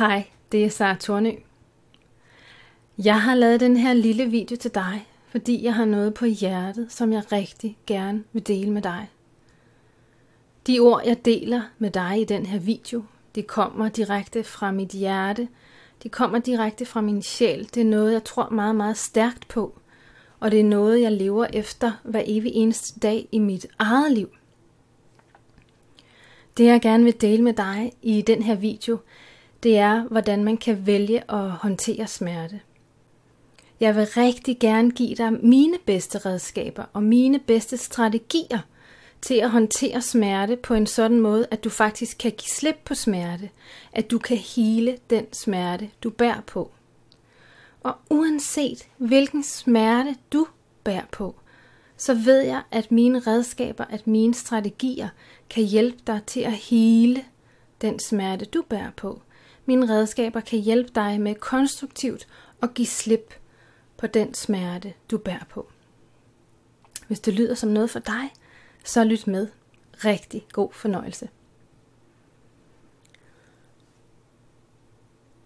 Hej, 0.00 0.26
det 0.52 0.64
er 0.64 0.68
Sara 0.68 0.94
Tornø. 0.94 1.32
Jeg 3.04 3.22
har 3.22 3.34
lavet 3.34 3.60
den 3.60 3.76
her 3.76 3.92
lille 3.92 4.26
video 4.26 4.56
til 4.56 4.74
dig, 4.74 5.08
fordi 5.28 5.64
jeg 5.64 5.74
har 5.74 5.84
noget 5.84 6.14
på 6.14 6.24
hjertet, 6.24 6.92
som 6.92 7.12
jeg 7.12 7.32
rigtig 7.32 7.78
gerne 7.86 8.24
vil 8.32 8.46
dele 8.46 8.70
med 8.70 8.82
dig. 8.82 9.10
De 10.66 10.78
ord, 10.78 11.02
jeg 11.06 11.24
deler 11.24 11.62
med 11.78 11.90
dig 11.90 12.20
i 12.20 12.24
den 12.24 12.46
her 12.46 12.58
video, 12.58 13.02
de 13.34 13.42
kommer 13.42 13.88
direkte 13.88 14.44
fra 14.44 14.70
mit 14.70 14.88
hjerte. 14.88 15.48
De 16.02 16.08
kommer 16.08 16.38
direkte 16.38 16.86
fra 16.86 17.00
min 17.00 17.22
sjæl. 17.22 17.70
Det 17.74 17.80
er 17.80 17.90
noget, 17.90 18.12
jeg 18.12 18.24
tror 18.24 18.50
meget, 18.50 18.76
meget 18.76 18.96
stærkt 18.96 19.48
på. 19.48 19.78
Og 20.40 20.50
det 20.50 20.60
er 20.60 20.64
noget, 20.64 21.00
jeg 21.00 21.12
lever 21.12 21.46
efter 21.52 21.92
hver 22.04 22.22
evig 22.26 22.52
eneste 22.54 23.00
dag 23.00 23.28
i 23.32 23.38
mit 23.38 23.66
eget 23.78 24.12
liv. 24.12 24.28
Det, 26.56 26.64
jeg 26.64 26.80
gerne 26.80 27.04
vil 27.04 27.20
dele 27.20 27.42
med 27.42 27.52
dig 27.52 27.92
i 28.02 28.22
den 28.22 28.42
her 28.42 28.54
video, 28.54 28.98
det 29.62 29.78
er, 29.78 30.02
hvordan 30.02 30.44
man 30.44 30.56
kan 30.56 30.86
vælge 30.86 31.32
at 31.32 31.50
håndtere 31.50 32.06
smerte. 32.06 32.60
Jeg 33.80 33.96
vil 33.96 34.06
rigtig 34.06 34.58
gerne 34.58 34.90
give 34.90 35.14
dig 35.14 35.32
mine 35.32 35.78
bedste 35.86 36.18
redskaber 36.18 36.84
og 36.92 37.02
mine 37.02 37.38
bedste 37.38 37.76
strategier 37.76 38.58
til 39.22 39.34
at 39.34 39.50
håndtere 39.50 40.02
smerte 40.02 40.56
på 40.56 40.74
en 40.74 40.86
sådan 40.86 41.20
måde, 41.20 41.46
at 41.50 41.64
du 41.64 41.70
faktisk 41.70 42.18
kan 42.18 42.30
give 42.30 42.50
slip 42.50 42.76
på 42.84 42.94
smerte, 42.94 43.50
at 43.92 44.10
du 44.10 44.18
kan 44.18 44.36
hele 44.36 44.98
den 45.10 45.32
smerte, 45.32 45.90
du 46.02 46.10
bærer 46.10 46.40
på. 46.40 46.70
Og 47.82 47.94
uanset 48.10 48.88
hvilken 48.96 49.44
smerte 49.44 50.16
du 50.32 50.46
bærer 50.84 51.06
på, 51.12 51.34
så 51.96 52.14
ved 52.14 52.40
jeg, 52.40 52.62
at 52.70 52.92
mine 52.92 53.18
redskaber, 53.18 53.84
at 53.84 54.06
mine 54.06 54.34
strategier 54.34 55.08
kan 55.50 55.64
hjælpe 55.64 55.98
dig 56.06 56.20
til 56.26 56.40
at 56.40 56.52
hele 56.52 57.24
den 57.80 57.98
smerte, 57.98 58.44
du 58.44 58.62
bærer 58.62 58.90
på. 58.96 59.22
Mine 59.70 59.88
redskaber 59.88 60.40
kan 60.40 60.58
hjælpe 60.58 60.90
dig 60.94 61.20
med 61.20 61.34
konstruktivt 61.34 62.26
at 62.62 62.74
give 62.74 62.86
slip 62.86 63.34
på 63.96 64.06
den 64.06 64.34
smerte, 64.34 64.94
du 65.10 65.18
bærer 65.18 65.44
på. 65.48 65.70
Hvis 67.06 67.20
det 67.20 67.34
lyder 67.34 67.54
som 67.54 67.70
noget 67.70 67.90
for 67.90 67.98
dig, 67.98 68.32
så 68.84 69.04
lyt 69.04 69.26
med. 69.26 69.48
Rigtig 70.04 70.46
god 70.52 70.72
fornøjelse. 70.72 71.28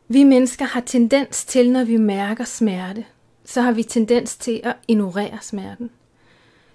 Vi 0.09 0.25
mennesker 0.25 0.65
har 0.65 0.81
tendens 0.81 1.45
til, 1.45 1.71
når 1.71 1.85
vi 1.85 1.97
mærker 1.97 2.45
smerte, 2.45 3.07
så 3.45 3.61
har 3.61 3.73
vi 3.73 3.83
tendens 3.83 4.37
til 4.37 4.61
at 4.65 4.77
ignorere 4.89 5.39
smerten. 5.43 5.91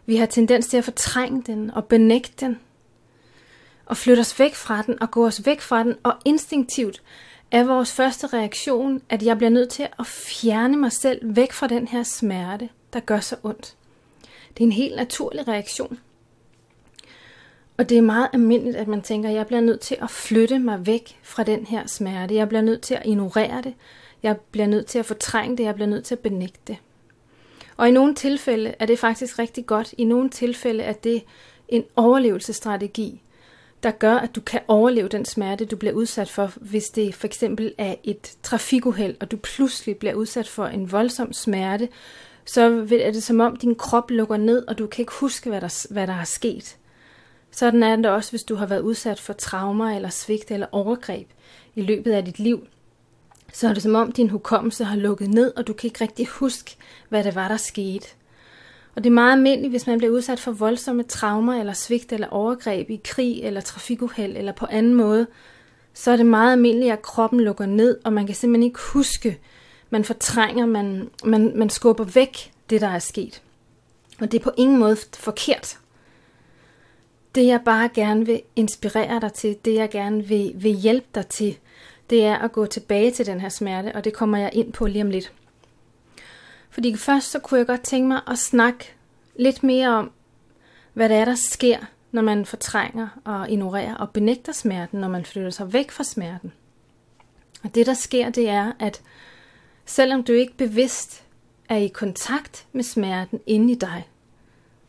Vi 0.06 0.16
har 0.16 0.26
tendens 0.26 0.68
til 0.68 0.78
at 0.78 0.84
fortrænge 0.84 1.44
den 1.44 1.72
og 1.72 1.86
benægte 1.86 2.46
den, 2.46 2.60
og 3.86 3.98
flytte 3.98 4.22
os 4.22 4.40
væk 4.40 4.56
fra 4.56 4.82
den 4.82 5.02
og 5.02 5.12
gå 5.12 5.28
os 5.28 5.46
væk 5.46 5.62
fra 5.62 5.84
den, 5.84 5.96
og 6.04 6.14
instinktivt 6.26 7.02
er 7.52 7.64
vores 7.64 7.92
første 7.92 8.28
reaktion, 8.28 9.02
at 9.10 9.24
jeg 9.24 9.38
bliver 9.38 9.50
nødt 9.50 9.70
til 9.70 9.88
at 10.00 10.06
fjerne 10.06 10.78
mig 10.78 10.92
selv 10.92 11.36
væk 11.36 11.52
fra 11.52 11.68
den 11.68 11.88
her 11.88 12.04
smerte, 12.04 12.70
der 12.94 13.00
gør 13.00 13.20
så 13.20 13.36
ondt. 13.44 13.76
Det 14.58 14.64
er 14.64 14.68
en 14.68 14.72
helt 14.72 14.96
naturlig 14.96 15.48
reaktion. 15.48 16.00
Og 17.78 17.90
det 17.90 17.98
er 17.98 18.02
meget 18.02 18.30
almindeligt, 18.34 18.76
at 18.76 18.88
man 18.88 19.02
tænker, 19.02 19.30
at 19.30 19.36
jeg 19.36 19.48
bliver 19.48 19.62
nødt 19.62 19.80
til 19.80 19.98
at 20.02 20.10
flytte 20.10 20.60
mig 20.60 20.86
væk 20.86 21.20
fra 21.24 21.44
den 21.44 21.66
her 21.66 21.88
smerte. 21.88 22.36
Jeg 22.36 22.50
bliver 22.50 22.62
nødt 22.62 22.82
til 22.82 22.94
at 22.94 23.06
ignorere 23.06 23.62
det. 23.62 23.74
Jeg 24.24 24.38
bliver 24.38 24.68
nødt 24.68 24.86
til 24.86 25.00
at 25.00 25.06
fortrænge 25.06 25.58
det. 25.58 25.64
Jeg 25.64 25.76
bliver 25.76 25.88
nødt 25.88 26.06
til 26.06 26.16
at 26.16 26.20
benægte 26.20 26.60
det. 26.68 26.78
Og 27.78 27.88
i 27.90 27.92
nogle 27.92 28.16
tilfælde 28.16 28.76
er 28.80 28.86
det 28.86 29.00
faktisk 29.00 29.40
rigtig 29.40 29.66
godt. 29.66 29.94
I 29.98 30.04
nogle 30.04 30.30
tilfælde 30.30 30.84
er 30.84 30.94
det 30.94 31.24
en 31.70 31.84
overlevelsesstrategi, 31.96 33.22
der 33.84 33.92
gør, 33.92 34.16
at 34.16 34.36
du 34.36 34.42
kan 34.42 34.60
overleve 34.68 35.08
den 35.08 35.26
smerte, 35.26 35.66
du 35.66 35.76
bliver 35.76 35.94
udsat 35.94 36.30
for, 36.30 36.52
hvis 36.56 36.90
det 36.90 37.16
for 37.16 37.28
eksempel 37.28 37.74
er 37.78 37.96
et 38.04 38.38
trafikuheld, 38.44 39.16
og 39.20 39.32
du 39.32 39.38
pludselig 39.38 39.98
bliver 39.98 40.14
udsat 40.14 40.48
for 40.48 40.66
en 40.66 40.92
voldsom 40.92 41.34
smerte, 41.34 41.90
så 42.46 42.88
er 42.92 43.12
det 43.12 43.24
som 43.24 43.40
om 43.40 43.56
din 43.56 43.76
krop 43.76 44.12
lukker 44.12 44.38
ned, 44.38 44.68
og 44.68 44.78
du 44.78 44.88
kan 44.88 45.02
ikke 45.02 45.14
huske, 45.14 45.50
hvad 45.50 45.62
der, 45.62 45.88
hvad 45.94 46.08
der 46.08 46.14
er 46.14 46.24
sket. 46.24 46.78
Sådan 47.52 47.84
er 47.84 47.96
det 47.96 48.06
også, 48.06 48.32
hvis 48.32 48.44
du 48.44 48.56
har 48.56 48.66
været 48.66 48.82
udsat 48.82 49.20
for 49.20 49.34
traumer 49.34 49.96
eller 49.96 50.10
svigt 50.10 50.52
eller 50.52 50.68
overgreb 50.72 51.28
i 51.76 51.82
løbet 51.82 52.12
af 52.12 52.26
dit 52.26 52.40
liv. 52.40 52.68
Så 53.54 53.68
er 53.68 53.74
det 53.74 53.84
som 53.84 53.96
om 53.96 54.12
din 54.12 54.30
hukommelse 54.30 54.84
har 54.84 54.96
lukket 54.96 55.30
ned, 55.30 55.54
og 55.58 55.68
du 55.68 55.74
kan 55.74 55.88
ikke 55.88 56.02
rigtig 56.02 56.28
huske, 56.28 56.76
hvad 57.10 57.24
det 57.24 57.36
var, 57.36 57.48
der 57.48 57.58
skete. 57.58 58.08
Og 58.96 59.04
det 59.04 59.10
er 59.10 59.14
meget 59.14 59.32
almindeligt, 59.32 59.72
hvis 59.72 59.88
man 59.88 59.98
bliver 59.98 60.14
udsat 60.14 60.40
for 60.40 60.52
voldsomme 60.52 61.04
traumer 61.04 61.54
eller 61.54 61.74
svigt 61.74 62.14
eller 62.14 62.28
overgreb 62.28 62.90
i 62.90 63.02
krig 63.04 63.44
eller 63.44 63.62
trafikuheld 63.62 64.38
eller 64.38 64.52
på 64.52 64.66
anden 64.70 64.94
måde, 64.94 65.28
så 65.94 66.12
er 66.12 66.18
det 66.18 66.26
meget 66.26 66.52
almindeligt, 66.52 66.94
at 66.94 67.02
kroppen 67.02 67.40
lukker 67.40 67.66
ned, 67.66 67.98
og 68.04 68.14
man 68.14 68.26
kan 68.26 68.36
simpelthen 68.36 68.64
ikke 68.64 68.80
huske, 68.94 69.40
man 69.90 70.04
fortrænger, 70.04 70.66
man, 70.66 71.10
man, 71.24 71.52
man 71.56 71.70
skubber 71.70 72.04
væk 72.04 72.52
det, 72.70 72.82
der 72.82 72.88
er 72.88 73.00
sket. 73.00 73.42
Og 74.22 74.32
det 74.32 74.40
er 74.40 74.44
på 74.44 74.52
ingen 74.58 74.80
måde 74.80 74.98
forkert. 75.14 75.78
Det 77.36 77.46
jeg 77.46 77.62
bare 77.66 77.90
gerne 77.94 78.26
vil 78.26 78.42
inspirere 78.56 79.20
dig 79.22 79.34
til, 79.34 79.58
det 79.66 79.76
jeg 79.76 79.90
gerne 79.90 80.28
vil, 80.28 80.52
vil 80.56 80.72
hjælpe 80.72 81.08
dig 81.16 81.28
til, 81.28 81.58
det 82.10 82.26
er 82.26 82.36
at 82.36 82.52
gå 82.52 82.66
tilbage 82.66 83.12
til 83.12 83.26
den 83.26 83.42
her 83.42 83.50
smerte, 83.50 83.96
og 83.96 84.04
det 84.04 84.14
kommer 84.14 84.38
jeg 84.38 84.50
ind 84.54 84.74
på 84.74 84.86
lige 84.86 85.04
om 85.04 85.10
lidt. 85.10 85.34
Fordi 86.70 86.98
først 86.98 87.32
så 87.32 87.40
kunne 87.40 87.58
jeg 87.58 87.68
godt 87.68 87.82
tænke 87.82 88.08
mig 88.08 88.22
at 88.28 88.38
snakke 88.38 88.94
lidt 89.36 89.64
mere 89.64 89.90
om, 89.90 90.12
hvad 90.94 91.10
det 91.10 91.18
er, 91.18 91.26
der 91.26 91.36
sker, 91.36 91.80
når 92.12 92.22
man 92.22 92.46
fortrænger 92.46 93.08
og 93.26 93.50
ignorerer 93.50 93.96
og 93.96 94.10
benægter 94.10 94.54
smerten, 94.54 95.00
når 95.00 95.08
man 95.08 95.26
flytter 95.26 95.50
sig 95.50 95.74
væk 95.74 95.92
fra 95.92 96.04
smerten. 96.04 96.54
Og 97.64 97.76
det, 97.76 97.86
der 97.86 97.94
sker, 97.94 98.30
det 98.30 98.50
er, 98.50 98.72
at 98.80 99.02
selvom 99.86 100.24
du 100.24 100.34
ikke 100.34 100.58
bevidst 100.58 101.24
er 101.70 101.78
i 101.78 101.88
kontakt 101.88 102.68
med 102.72 102.84
smerten 102.84 103.40
inde 103.46 103.72
i 103.72 103.76
dig, 103.76 104.10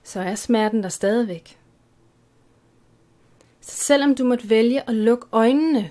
så 0.03 0.21
er 0.21 0.35
smerten 0.35 0.83
der 0.83 0.89
stadigvæk. 0.89 1.59
Så 3.61 3.85
selvom 3.85 4.15
du 4.15 4.25
måtte 4.25 4.51
vælge 4.51 4.89
at 4.89 4.95
lukke 4.95 5.27
øjnene 5.33 5.91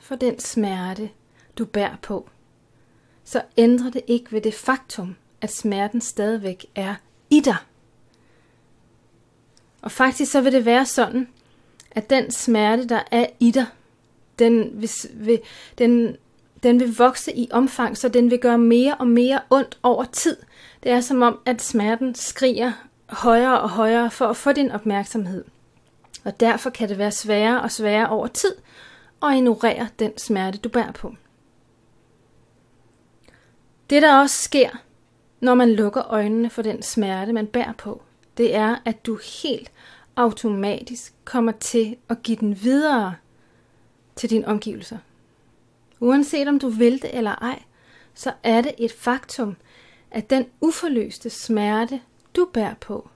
for 0.00 0.16
den 0.16 0.38
smerte, 0.38 1.10
du 1.58 1.64
bærer 1.64 1.96
på, 2.02 2.28
så 3.24 3.42
ændrer 3.56 3.90
det 3.90 4.02
ikke 4.06 4.32
ved 4.32 4.40
det 4.40 4.54
faktum, 4.54 5.16
at 5.40 5.52
smerten 5.54 6.00
stadigvæk 6.00 6.66
er 6.74 6.94
i 7.30 7.40
dig. 7.40 7.56
Og 9.82 9.92
faktisk 9.92 10.32
så 10.32 10.40
vil 10.40 10.52
det 10.52 10.64
være 10.64 10.86
sådan, 10.86 11.28
at 11.90 12.10
den 12.10 12.30
smerte, 12.30 12.88
der 12.88 13.00
er 13.10 13.26
i 13.40 13.50
dig, 13.50 13.66
den 14.38 14.70
vil, 14.80 14.90
vil, 15.14 15.40
den, 15.78 16.16
den 16.62 16.80
vil 16.80 16.96
vokse 16.96 17.36
i 17.36 17.48
omfang, 17.52 17.96
så 17.96 18.08
den 18.08 18.30
vil 18.30 18.38
gøre 18.38 18.58
mere 18.58 18.94
og 18.94 19.06
mere 19.06 19.40
ondt 19.50 19.78
over 19.82 20.04
tid. 20.04 20.36
Det 20.82 20.92
er 20.92 21.00
som 21.00 21.22
om, 21.22 21.40
at 21.46 21.62
smerten 21.62 22.14
skriger 22.14 22.72
højere 23.08 23.60
og 23.60 23.70
højere 23.70 24.10
for 24.10 24.26
at 24.26 24.36
få 24.36 24.52
din 24.52 24.70
opmærksomhed. 24.70 25.44
Og 26.24 26.40
derfor 26.40 26.70
kan 26.70 26.88
det 26.88 26.98
være 26.98 27.10
sværere 27.10 27.60
og 27.60 27.70
sværere 27.70 28.08
over 28.08 28.26
tid 28.26 28.54
at 29.22 29.34
ignorere 29.34 29.88
den 29.98 30.18
smerte, 30.18 30.58
du 30.58 30.68
bærer 30.68 30.92
på. 30.92 31.14
Det 33.90 34.02
der 34.02 34.20
også 34.20 34.42
sker, 34.42 34.70
når 35.40 35.54
man 35.54 35.72
lukker 35.72 36.02
øjnene 36.12 36.50
for 36.50 36.62
den 36.62 36.82
smerte, 36.82 37.32
man 37.32 37.46
bærer 37.46 37.72
på, 37.72 38.02
det 38.36 38.54
er, 38.54 38.76
at 38.84 39.06
du 39.06 39.18
helt 39.42 39.72
automatisk 40.16 41.14
kommer 41.24 41.52
til 41.52 41.96
at 42.08 42.22
give 42.22 42.36
den 42.36 42.62
videre 42.62 43.14
til 44.16 44.30
dine 44.30 44.48
omgivelser. 44.48 44.98
Uanset 46.00 46.48
om 46.48 46.58
du 46.58 46.68
vil 46.68 47.02
det 47.02 47.10
eller 47.12 47.34
ej, 47.34 47.62
så 48.14 48.32
er 48.42 48.60
det 48.60 48.74
et 48.78 48.92
faktum, 48.92 49.56
at 50.10 50.30
den 50.30 50.46
uforløste 50.60 51.30
smerte, 51.30 52.00
du 52.36 52.48
bærer 52.52 52.74
på, 52.74 53.08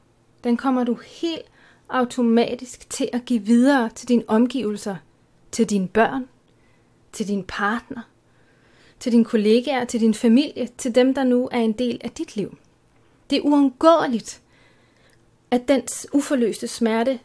den 0.45 0.57
kommer 0.57 0.85
du 0.85 0.99
helt 1.21 1.47
automatisk 1.89 2.91
til 2.91 3.09
at 3.13 3.25
give 3.25 3.43
videre 3.43 3.91
til 3.91 4.09
dine 4.09 4.25
omgivelser, 4.29 4.97
til 5.53 5.71
dine 5.71 5.89
børn, 5.89 6.29
til 7.13 7.29
din 7.29 7.45
partner, 7.45 8.03
til 9.01 9.13
dine 9.13 9.25
kollegaer, 9.25 9.85
til 9.85 10.01
din 10.01 10.15
familie, 10.15 10.69
til 10.79 10.95
dem, 10.95 11.15
der 11.15 11.25
nu 11.25 11.49
er 11.53 11.61
en 11.61 11.73
del 11.73 12.01
af 12.05 12.11
dit 12.11 12.37
liv. 12.37 12.57
Det 13.31 13.39
er 13.39 13.43
uundgåeligt, 13.43 14.41
at 15.51 15.69
den 15.69 15.83
uforløste 16.13 16.69
smerte, 16.69 17.19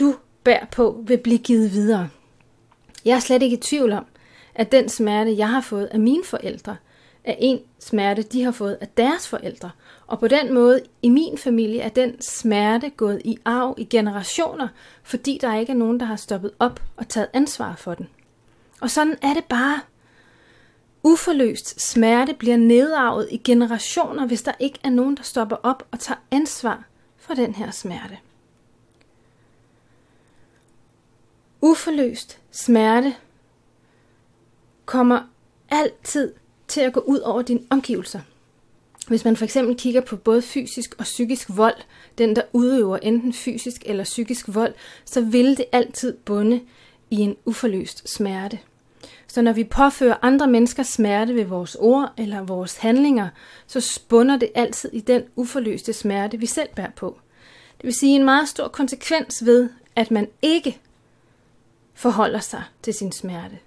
du 0.00 0.14
bærer 0.44 0.66
på, 0.66 1.04
vil 1.06 1.18
blive 1.18 1.38
givet 1.38 1.72
videre. 1.72 2.08
Jeg 3.04 3.16
er 3.16 3.20
slet 3.20 3.42
ikke 3.42 3.56
i 3.56 3.60
tvivl 3.60 3.92
om, 3.92 4.06
at 4.54 4.72
den 4.72 4.88
smerte, 4.88 5.36
jeg 5.36 5.48
har 5.48 5.60
fået 5.60 5.86
af 5.86 6.00
mine 6.00 6.24
forældre, 6.24 6.76
er 7.24 7.34
en 7.38 7.60
smerte, 7.78 8.22
de 8.22 8.42
har 8.42 8.50
fået 8.50 8.78
af 8.80 8.88
deres 8.88 9.28
forældre. 9.28 9.70
Og 10.06 10.20
på 10.20 10.28
den 10.28 10.54
måde, 10.54 10.80
i 11.02 11.08
min 11.08 11.38
familie, 11.38 11.80
er 11.80 11.88
den 11.88 12.22
smerte 12.22 12.90
gået 12.90 13.22
i 13.24 13.38
arv 13.44 13.74
i 13.78 13.84
generationer, 13.84 14.68
fordi 15.02 15.38
der 15.40 15.56
ikke 15.56 15.72
er 15.72 15.76
nogen, 15.76 16.00
der 16.00 16.06
har 16.06 16.16
stoppet 16.16 16.50
op 16.58 16.82
og 16.96 17.08
taget 17.08 17.28
ansvar 17.32 17.74
for 17.76 17.94
den. 17.94 18.08
Og 18.80 18.90
sådan 18.90 19.16
er 19.22 19.34
det 19.34 19.44
bare. 19.44 19.80
Uforløst 21.02 21.80
smerte 21.80 22.34
bliver 22.34 22.56
nedarvet 22.56 23.28
i 23.30 23.36
generationer, 23.36 24.26
hvis 24.26 24.42
der 24.42 24.52
ikke 24.60 24.78
er 24.84 24.90
nogen, 24.90 25.16
der 25.16 25.22
stopper 25.22 25.56
op 25.62 25.88
og 25.90 26.00
tager 26.00 26.18
ansvar 26.30 26.84
for 27.16 27.34
den 27.34 27.54
her 27.54 27.70
smerte. 27.70 28.18
Uforløst 31.60 32.38
smerte 32.50 33.14
kommer 34.84 35.20
altid 35.70 36.32
til 36.68 36.80
at 36.80 36.92
gå 36.92 37.00
ud 37.00 37.18
over 37.18 37.42
dine 37.42 37.60
omgivelser. 37.70 38.20
Hvis 39.08 39.24
man 39.24 39.36
for 39.36 39.44
eksempel 39.44 39.76
kigger 39.76 40.00
på 40.00 40.16
både 40.16 40.42
fysisk 40.42 40.94
og 40.98 41.04
psykisk 41.04 41.48
vold, 41.48 41.74
den 42.18 42.36
der 42.36 42.42
udøver 42.52 42.96
enten 42.96 43.32
fysisk 43.32 43.82
eller 43.86 44.04
psykisk 44.04 44.46
vold, 44.48 44.74
så 45.04 45.20
vil 45.20 45.56
det 45.56 45.64
altid 45.72 46.16
bunde 46.16 46.60
i 47.10 47.16
en 47.16 47.36
uforløst 47.44 48.10
smerte. 48.10 48.58
Så 49.30 49.42
når 49.42 49.52
vi 49.52 49.64
påfører 49.64 50.16
andre 50.22 50.46
mennesker 50.46 50.82
smerte 50.82 51.34
ved 51.34 51.44
vores 51.44 51.76
ord 51.80 52.12
eller 52.16 52.42
vores 52.42 52.76
handlinger, 52.76 53.28
så 53.66 53.80
spunder 53.80 54.36
det 54.36 54.50
altid 54.54 54.90
i 54.92 55.00
den 55.00 55.22
uforløste 55.36 55.92
smerte, 55.92 56.38
vi 56.38 56.46
selv 56.46 56.68
bærer 56.76 56.90
på. 56.90 57.18
Det 57.76 57.84
vil 57.84 57.94
sige 57.94 58.16
en 58.16 58.24
meget 58.24 58.48
stor 58.48 58.68
konsekvens 58.68 59.44
ved, 59.46 59.70
at 59.96 60.10
man 60.10 60.28
ikke 60.42 60.80
forholder 61.94 62.38
sig 62.38 62.62
til 62.82 62.94
sin 62.94 63.12
smerte. 63.12 63.58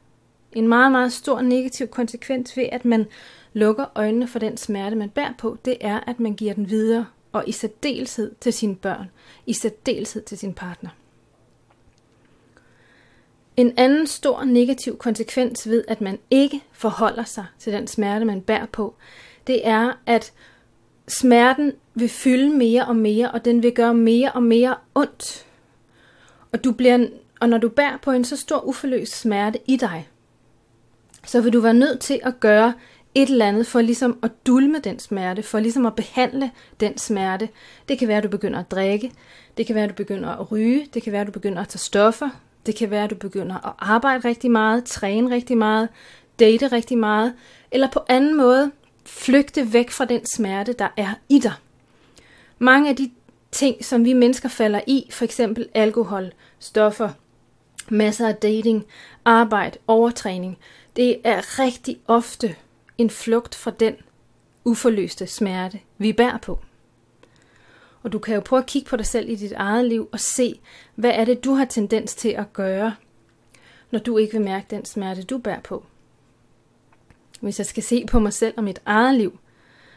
En 0.52 0.68
meget, 0.68 0.92
meget 0.92 1.14
stor 1.14 1.42
negativ 1.42 1.88
konsekvens 1.88 2.58
ved, 2.58 2.66
at 2.72 2.86
man 2.86 3.06
lukker 3.54 3.86
øjnene 3.96 4.28
for 4.28 4.40
den 4.40 4.58
smerte, 4.58 4.96
man 4.96 5.10
bærer 5.10 5.34
på, 5.38 5.58
det 5.66 5.78
er, 5.82 6.00
at 6.08 6.20
man 6.20 6.34
giver 6.34 6.54
den 6.54 6.70
videre, 6.70 7.06
og 7.32 7.44
i 7.48 7.52
særdeleshed 7.52 8.32
til 8.42 8.54
sine 8.54 8.76
børn, 8.76 9.12
i 9.46 9.54
særdeleshed 9.54 10.22
til 10.22 10.38
sin 10.38 10.54
partner. 10.54 10.90
En 13.58 13.74
anden 13.78 14.08
stor 14.08 14.44
negativ 14.44 14.98
konsekvens 14.98 15.70
ved, 15.70 15.84
at 15.88 16.02
man 16.02 16.20
ikke 16.32 16.64
forholder 16.72 17.24
sig 17.24 17.46
til 17.60 17.74
den 17.74 17.88
smerte, 17.88 18.26
man 18.26 18.42
bærer 18.42 18.66
på, 18.66 18.96
det 19.48 19.68
er, 19.68 19.92
at 20.06 20.34
smerten 21.08 21.74
vil 21.94 22.10
fylde 22.10 22.50
mere 22.50 22.86
og 22.86 22.96
mere, 22.96 23.32
og 23.32 23.46
den 23.46 23.64
vil 23.64 23.74
gøre 23.74 23.94
mere 23.94 24.32
og 24.32 24.44
mere 24.44 24.76
ondt. 24.96 25.46
Og, 26.52 26.64
du 26.64 26.72
bliver, 26.72 27.08
og 27.40 27.50
når 27.50 27.58
du 27.58 27.70
bærer 27.70 27.98
på 27.98 28.12
en 28.12 28.26
så 28.26 28.38
stor 28.38 28.60
uforløst 28.60 29.20
smerte 29.20 29.60
i 29.66 29.76
dig, 29.76 30.10
så 31.26 31.42
vil 31.42 31.54
du 31.54 31.60
være 31.60 31.74
nødt 31.74 32.00
til 32.00 32.20
at 32.24 32.40
gøre 32.40 32.74
et 33.16 33.30
eller 33.30 33.46
andet 33.46 33.68
for 33.68 33.82
ligesom 33.82 34.20
at 34.24 34.32
dulme 34.48 34.80
den 34.80 35.00
smerte, 35.00 35.44
for 35.44 35.60
ligesom 35.60 35.86
at 35.86 35.96
behandle 35.96 36.52
den 36.80 36.98
smerte. 36.98 37.50
Det 37.90 38.00
kan 38.00 38.08
være, 38.08 38.18
at 38.18 38.24
du 38.24 38.30
begynder 38.30 38.60
at 38.60 38.72
drikke, 38.72 39.12
det 39.58 39.66
kan 39.66 39.76
være, 39.76 39.84
at 39.84 39.90
du 39.90 39.96
begynder 39.96 40.30
at 40.30 40.52
ryge, 40.52 40.88
det 40.94 41.04
kan 41.04 41.12
være, 41.12 41.22
at 41.22 41.28
du 41.28 41.32
begynder 41.32 41.62
at 41.62 41.68
tage 41.68 41.80
stoffer, 41.80 42.30
det 42.66 42.76
kan 42.76 42.90
være, 42.90 43.04
at 43.04 43.10
du 43.10 43.16
begynder 43.16 43.68
at 43.68 43.74
arbejde 43.80 44.28
rigtig 44.28 44.52
meget, 44.52 44.86
træne 44.86 45.36
rigtig 45.36 45.58
meget, 45.58 45.90
date 46.40 46.68
rigtig 46.68 46.98
meget, 46.98 47.34
eller 47.72 47.92
på 47.92 48.00
anden 48.10 48.38
måde 48.38 48.72
flygte 49.06 49.74
væk 49.74 49.92
fra 49.92 50.06
den 50.06 50.26
smerte, 50.26 50.74
der 50.74 50.88
er 50.98 51.14
i 51.30 51.40
dig. 51.40 51.54
Mange 52.60 52.90
af 52.90 52.96
de 52.96 53.12
ting, 53.52 53.86
som 53.86 54.06
vi 54.06 54.14
mennesker 54.14 54.50
falder 54.50 54.82
i, 54.88 55.08
for 55.12 55.26
eksempel 55.26 55.70
alkohol, 55.74 56.32
stoffer, 56.60 57.10
masser 57.90 58.28
af 58.28 58.36
dating, 58.36 58.86
arbejde, 59.26 59.78
overtræning, 59.88 60.58
det 60.96 61.18
er 61.24 61.60
rigtig 61.60 62.00
ofte 62.08 62.56
en 62.98 63.10
flugt 63.10 63.56
fra 63.56 63.72
den 63.72 63.96
uforløste 64.66 65.28
smerte, 65.28 65.80
vi 65.98 66.14
bærer 66.14 66.38
på. 66.38 66.60
Og 68.04 68.12
du 68.12 68.20
kan 68.20 68.36
jo 68.36 68.42
prøve 68.42 68.60
at 68.60 68.66
kigge 68.66 68.90
på 68.90 68.98
dig 68.98 69.06
selv 69.06 69.30
i 69.30 69.36
dit 69.36 69.52
eget 69.52 69.86
liv 69.86 70.10
og 70.12 70.20
se, 70.20 70.60
hvad 70.96 71.12
er 71.14 71.26
det, 71.26 71.44
du 71.44 71.54
har 71.54 71.66
tendens 71.66 72.16
til 72.16 72.30
at 72.30 72.54
gøre, 72.54 72.96
når 73.92 74.00
du 74.00 74.18
ikke 74.18 74.34
vil 74.34 74.46
mærke 74.46 74.66
den 74.70 74.86
smerte, 74.86 75.24
du 75.24 75.38
bærer 75.38 75.60
på. 75.60 75.86
Hvis 77.42 77.60
jeg 77.60 77.66
skal 77.66 77.84
se 77.84 78.06
på 78.06 78.20
mig 78.20 78.34
selv 78.34 78.54
og 78.58 78.64
mit 78.64 78.82
eget 78.86 79.16
liv, 79.16 79.40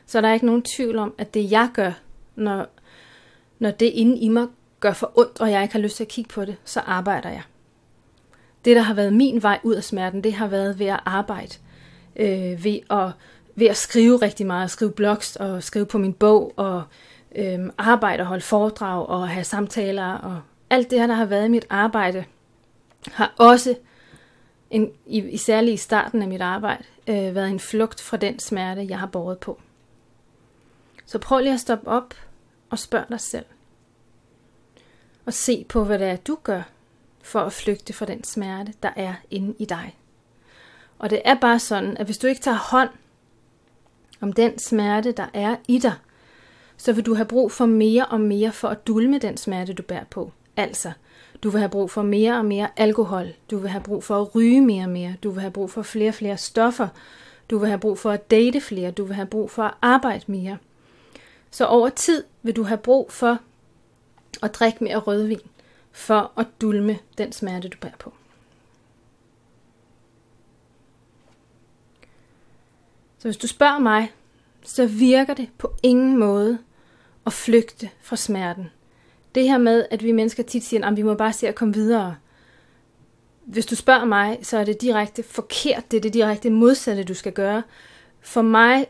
så 0.07 0.19
er 0.19 0.23
der 0.23 0.33
ikke 0.33 0.47
nogen 0.47 0.63
tvivl 0.63 0.99
om, 0.99 1.15
at 1.19 1.35
det 1.35 1.51
jeg 1.51 1.71
gør, 1.75 1.93
når, 2.37 2.67
når 3.59 3.71
det 3.71 3.87
inde 3.87 4.19
i 4.19 4.29
mig 4.29 4.47
gør 4.81 4.93
for 4.93 5.13
ondt, 5.15 5.41
og 5.41 5.51
jeg 5.51 5.63
ikke 5.63 5.75
har 5.75 5.81
lyst 5.81 5.97
til 5.97 6.05
at 6.05 6.09
kigge 6.09 6.29
på 6.29 6.45
det, 6.45 6.57
så 6.65 6.81
arbejder 6.81 7.29
jeg. 7.29 7.43
Det, 8.65 8.77
der 8.77 8.83
har 8.83 8.95
været 8.95 9.13
min 9.13 9.43
vej 9.43 9.61
ud 9.63 9.75
af 9.75 9.85
smerten, 9.85 10.25
det 10.25 10.33
har 10.33 10.47
været 10.47 10.79
ved 10.79 10.87
at 10.87 11.01
arbejde, 11.05 11.55
øh, 12.17 12.65
ved, 12.65 12.79
at, 12.91 13.11
ved 13.55 13.67
at 13.67 13.77
skrive 13.77 14.17
rigtig 14.17 14.47
meget, 14.47 14.71
skrive 14.71 14.93
blogs 14.93 15.37
og 15.37 15.63
skrive 15.63 15.87
på 15.87 15.99
min 15.99 16.13
bog, 16.13 16.53
og 16.57 16.83
øh, 17.37 17.71
arbejde 17.79 18.21
og 18.21 18.27
holde 18.27 18.43
foredrag 18.43 19.07
og 19.07 19.29
have 19.29 19.45
samtaler, 19.45 20.13
og 20.13 20.41
alt 20.71 20.91
det 20.91 21.01
her, 21.01 21.07
der 21.07 21.15
har 21.15 21.25
været 21.25 21.45
i 21.45 21.51
mit 21.51 21.67
arbejde, 21.71 22.25
har 23.13 23.35
også, 23.39 23.77
en, 24.71 24.91
i, 25.07 25.37
særligt 25.37 25.75
i 25.75 25.77
starten 25.77 26.23
af 26.23 26.29
mit 26.29 26.41
arbejde, 26.41 26.85
øh, 27.07 27.35
været 27.35 27.51
en 27.51 27.61
flugt 27.61 28.01
fra 28.01 28.17
den 28.17 28.39
smerte, 28.39 28.87
jeg 28.89 28.99
har 28.99 29.07
båret 29.07 29.39
på. 29.39 29.61
Så 31.07 31.19
prøv 31.19 31.41
lige 31.41 31.55
at 31.55 31.61
stoppe 31.61 31.89
op 31.89 32.15
og 32.71 32.79
spørg 32.79 33.05
dig 33.09 33.21
selv. 33.21 33.45
Og 35.27 35.33
se 35.33 35.67
på, 35.69 35.85
hvad 35.85 35.99
det 35.99 36.07
er, 36.07 36.17
du 36.17 36.39
gør 36.43 36.63
for 37.23 37.41
at 37.41 37.53
flygte 37.53 37.93
fra 37.93 38.07
den 38.07 38.25
smerte, 38.25 38.75
der 38.83 38.91
er 38.97 39.15
inde 39.31 39.55
i 39.59 39.65
dig. 39.65 39.97
Og 40.99 41.11
det 41.11 41.23
er 41.25 41.35
bare 41.35 41.59
sådan, 41.59 41.97
at 41.97 42.07
hvis 42.07 42.19
du 42.19 42.27
ikke 42.27 42.41
tager 42.41 42.71
hånd 42.71 42.91
om 44.21 44.33
den 44.33 44.59
smerte, 44.59 45.13
der 45.13 45.27
er 45.35 45.57
i 45.69 45.79
dig, 45.79 45.95
så 46.77 46.93
vil 46.93 47.07
du 47.07 47.15
have 47.15 47.27
brug 47.27 47.53
for 47.53 47.67
mere 47.67 48.07
og 48.07 48.21
mere 48.21 48.53
for 48.53 48.69
at 48.69 48.87
dulme 48.87 49.19
den 49.19 49.37
smerte, 49.37 49.73
du 49.73 49.83
bærer 49.83 50.05
på. 50.05 50.33
Altså, 50.57 50.93
du 51.43 51.51
vil 51.51 51.59
have 51.59 51.71
brug 51.71 51.91
for 51.91 52.03
mere 52.03 52.39
og 52.39 52.45
mere 52.45 52.69
alkohol. 52.77 53.33
Du 53.51 53.59
vil 53.59 53.71
have 53.71 53.83
brug 53.83 54.05
for 54.05 54.23
at 54.23 54.35
ryge 54.35 54.61
mere 54.61 54.85
og 54.85 54.91
mere. 54.91 55.17
Du 55.23 55.31
vil 55.31 55.41
have 55.41 55.51
brug 55.51 55.71
for 55.71 55.83
flere 55.83 56.09
og 56.09 56.15
flere 56.15 56.37
stoffer. 56.37 56.89
Du 57.51 57.59
vil 57.59 57.69
have 57.69 57.81
brug 57.81 57.99
for 57.99 58.11
at 58.11 58.31
date 58.31 58.61
flere. 58.61 58.91
Du 58.91 59.05
vil 59.05 59.15
have 59.15 59.27
brug 59.27 59.51
for 59.51 59.63
at 59.63 59.75
arbejde 59.83 60.25
mere. 60.27 60.59
Så 61.51 61.67
over 61.67 61.89
tid 61.89 62.25
vil 62.43 62.57
du 62.57 62.63
have 62.63 62.79
brug 62.79 63.13
for 63.13 63.39
at 64.43 64.55
drikke 64.55 64.85
mere 64.85 64.97
rødvin 64.97 65.41
for 65.93 66.33
at 66.37 66.47
dulme 66.61 66.99
den 67.19 67.33
smerte, 67.33 67.69
du 67.69 67.79
bærer 67.81 67.97
på. 67.99 68.13
Så 73.19 73.29
hvis 73.29 73.37
du 73.37 73.47
spørger 73.47 73.79
mig, 73.79 74.13
så 74.63 74.87
virker 74.87 75.35
det 75.35 75.49
på 75.59 75.75
ingen 75.83 76.19
måde 76.19 76.59
at 77.27 77.33
flygte 77.33 77.91
fra 78.03 78.17
smerten. 78.17 78.71
Det 79.35 79.43
her 79.43 79.59
med, 79.59 79.87
at 79.91 80.05
vi 80.05 80.13
mennesker 80.13 80.43
tit 80.43 80.65
siger, 80.65 80.87
at 80.87 80.97
vi 80.97 81.03
må 81.03 81.15
bare 81.15 81.33
se 81.33 81.49
at 81.49 81.55
komme 81.55 81.75
videre. 81.75 82.17
Hvis 83.45 83.67
du 83.67 83.77
spørger 83.77 84.05
mig, 84.05 84.39
så 84.43 84.59
er 84.59 84.65
det 84.65 84.81
direkte 84.81 85.23
forkert. 85.23 85.91
Det 85.91 85.97
er 85.97 86.01
det 86.01 86.15
direkte 86.15 86.51
modsatte, 86.51 87.05
du 87.05 87.15
skal 87.15 87.33
gøre. 87.33 87.63
For 88.21 88.43
mig 88.43 88.87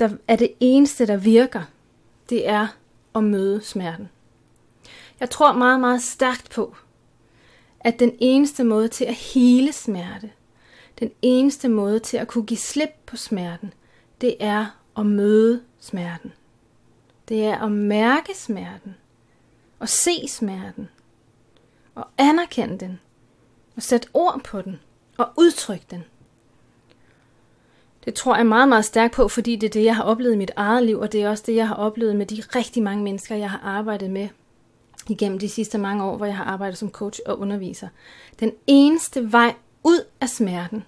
der 0.00 0.10
er 0.28 0.36
det 0.36 0.52
eneste, 0.60 1.06
der 1.06 1.16
virker, 1.16 1.62
det 2.28 2.48
er 2.48 2.66
at 3.14 3.24
møde 3.24 3.60
smerten. 3.62 4.08
Jeg 5.20 5.30
tror 5.30 5.52
meget, 5.52 5.80
meget 5.80 6.02
stærkt 6.02 6.50
på, 6.50 6.76
at 7.80 7.98
den 7.98 8.16
eneste 8.18 8.64
måde 8.64 8.88
til 8.88 9.04
at 9.04 9.14
hele 9.14 9.72
smerte, 9.72 10.30
den 11.00 11.10
eneste 11.22 11.68
måde 11.68 11.98
til 11.98 12.16
at 12.16 12.28
kunne 12.28 12.46
give 12.46 12.58
slip 12.58 12.90
på 13.06 13.16
smerten, 13.16 13.72
det 14.20 14.36
er 14.40 14.66
at 14.96 15.06
møde 15.06 15.62
smerten. 15.80 16.32
Det 17.30 17.44
er 17.44 17.58
at 17.58 17.72
mærke 17.72 18.34
smerten, 18.34 18.96
og 19.78 19.88
se 19.88 20.28
smerten, 20.28 20.88
og 21.94 22.06
anerkende 22.18 22.78
den, 22.78 23.00
og 23.76 23.82
sætte 23.82 24.08
ord 24.14 24.40
på 24.44 24.62
den, 24.62 24.80
og 25.18 25.28
udtrykke 25.36 25.86
den. 25.90 26.04
Det 28.04 28.14
tror 28.14 28.36
jeg 28.36 28.46
meget, 28.46 28.68
meget 28.68 28.84
stærkt 28.84 29.14
på, 29.14 29.28
fordi 29.28 29.56
det 29.56 29.66
er 29.66 29.70
det, 29.70 29.84
jeg 29.84 29.96
har 29.96 30.02
oplevet 30.02 30.34
i 30.34 30.36
mit 30.36 30.50
eget 30.56 30.82
liv, 30.82 30.98
og 30.98 31.12
det 31.12 31.22
er 31.22 31.30
også 31.30 31.44
det, 31.46 31.56
jeg 31.56 31.68
har 31.68 31.74
oplevet 31.74 32.16
med 32.16 32.26
de 32.26 32.42
rigtig 32.54 32.82
mange 32.82 33.04
mennesker, 33.04 33.36
jeg 33.36 33.50
har 33.50 33.58
arbejdet 33.58 34.10
med 34.10 34.28
igennem 35.08 35.38
de 35.38 35.48
sidste 35.48 35.78
mange 35.78 36.04
år, 36.04 36.16
hvor 36.16 36.26
jeg 36.26 36.36
har 36.36 36.44
arbejdet 36.44 36.78
som 36.78 36.90
coach 36.90 37.20
og 37.26 37.38
underviser. 37.38 37.88
Den 38.40 38.52
eneste 38.66 39.32
vej 39.32 39.54
ud 39.84 40.04
af 40.20 40.28
smerten 40.28 40.84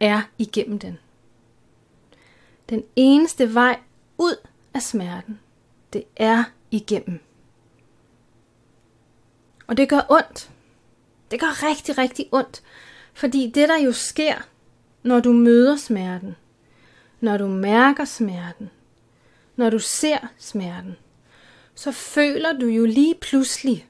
er 0.00 0.22
igennem 0.38 0.78
den. 0.78 0.98
Den 2.70 2.84
eneste 2.96 3.54
vej 3.54 3.78
ud 4.18 4.36
af 4.74 4.82
smerten, 4.82 5.40
det 5.92 6.04
er 6.16 6.44
igennem. 6.70 7.20
Og 9.66 9.76
det 9.76 9.88
gør 9.88 10.06
ondt. 10.08 10.50
Det 11.30 11.40
gør 11.40 11.68
rigtig, 11.68 11.98
rigtig 11.98 12.28
ondt. 12.32 12.62
Fordi 13.12 13.50
det, 13.54 13.68
der 13.68 13.78
jo 13.78 13.92
sker, 13.92 14.34
når 15.02 15.20
du 15.20 15.32
møder 15.32 15.76
smerten, 15.76 16.36
når 17.20 17.36
du 17.36 17.46
mærker 17.46 18.04
smerten, 18.04 18.70
når 19.56 19.70
du 19.70 19.78
ser 19.78 20.18
smerten, 20.38 20.96
så 21.74 21.92
føler 21.92 22.58
du 22.58 22.66
jo 22.66 22.84
lige 22.84 23.14
pludselig 23.14 23.88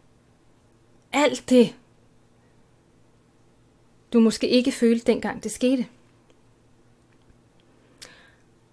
alt 1.12 1.50
det, 1.50 1.75
du 4.12 4.21
måske 4.21 4.49
ikke 4.49 4.73
følte 4.73 5.07
dengang 5.07 5.43
det 5.43 5.52
skete. 5.52 5.87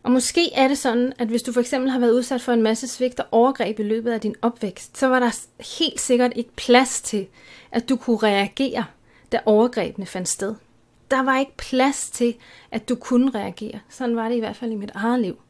Og 0.05 0.11
måske 0.11 0.53
er 0.53 0.67
det 0.67 0.77
sådan, 0.77 1.13
at 1.17 1.27
hvis 1.27 1.43
du 1.43 1.51
for 1.51 1.59
eksempel 1.59 1.89
har 1.89 1.99
været 1.99 2.11
udsat 2.11 2.41
for 2.41 2.51
en 2.51 2.63
masse 2.63 2.87
svigt 2.87 3.19
og 3.19 3.25
overgreb 3.31 3.79
i 3.79 3.83
løbet 3.83 4.11
af 4.11 4.21
din 4.21 4.35
opvækst, 4.41 4.97
så 4.97 5.07
var 5.07 5.19
der 5.19 5.45
helt 5.79 6.01
sikkert 6.01 6.31
ikke 6.35 6.51
plads 6.55 7.01
til, 7.01 7.27
at 7.71 7.89
du 7.89 7.95
kunne 7.95 8.17
reagere, 8.17 8.85
da 9.31 9.39
overgrebene 9.45 10.05
fandt 10.05 10.29
sted. 10.29 10.55
Der 11.11 11.23
var 11.23 11.39
ikke 11.39 11.57
plads 11.57 12.09
til, 12.09 12.35
at 12.71 12.89
du 12.89 12.95
kunne 12.95 13.31
reagere. 13.31 13.79
Sådan 13.89 14.15
var 14.15 14.29
det 14.29 14.35
i 14.35 14.39
hvert 14.39 14.55
fald 14.55 14.71
i 14.71 14.75
mit 14.75 14.91
eget 14.93 15.19
liv. 15.19 15.41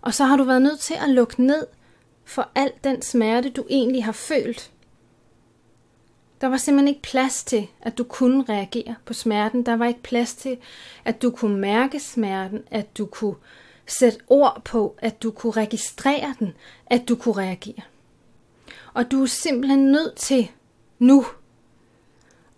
Og 0.00 0.14
så 0.14 0.24
har 0.24 0.36
du 0.36 0.44
været 0.44 0.62
nødt 0.62 0.80
til 0.80 0.94
at 0.94 1.08
lukke 1.08 1.42
ned 1.42 1.66
for 2.24 2.48
al 2.54 2.72
den 2.84 3.02
smerte, 3.02 3.50
du 3.50 3.64
egentlig 3.70 4.04
har 4.04 4.12
følt. 4.12 4.70
Der 6.42 6.48
var 6.48 6.56
simpelthen 6.56 6.88
ikke 6.88 7.02
plads 7.02 7.44
til, 7.44 7.68
at 7.82 7.98
du 7.98 8.04
kunne 8.04 8.44
reagere 8.48 8.94
på 9.04 9.12
smerten. 9.12 9.66
Der 9.66 9.76
var 9.76 9.86
ikke 9.86 10.02
plads 10.02 10.34
til, 10.34 10.58
at 11.04 11.22
du 11.22 11.30
kunne 11.30 11.58
mærke 11.58 12.00
smerten, 12.00 12.62
at 12.70 12.98
du 12.98 13.06
kunne 13.06 13.34
sætte 13.86 14.18
ord 14.26 14.62
på, 14.64 14.96
at 14.98 15.22
du 15.22 15.30
kunne 15.30 15.52
registrere 15.52 16.34
den, 16.38 16.54
at 16.86 17.08
du 17.08 17.16
kunne 17.16 17.36
reagere. 17.36 17.82
Og 18.94 19.10
du 19.10 19.22
er 19.22 19.26
simpelthen 19.26 19.92
nødt 19.92 20.16
til 20.16 20.50
nu 20.98 21.24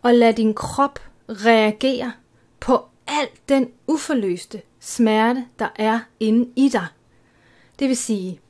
at 0.04 0.14
lade 0.14 0.32
din 0.32 0.54
krop 0.54 0.98
reagere 1.28 2.12
på 2.60 2.84
al 3.06 3.28
den 3.48 3.70
uforløste 3.86 4.62
smerte, 4.80 5.44
der 5.58 5.68
er 5.76 6.00
inde 6.20 6.50
i 6.56 6.68
dig. 6.68 6.86
Det 7.78 7.88
vil 7.88 7.96
sige, 7.96 8.40